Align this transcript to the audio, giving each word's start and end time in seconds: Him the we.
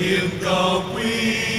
Him 0.00 0.30
the 0.40 0.82
we. 0.94 1.49